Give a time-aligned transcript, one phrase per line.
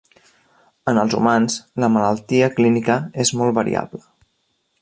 [0.91, 4.07] En els humans, la malaltia clínica és molt variable.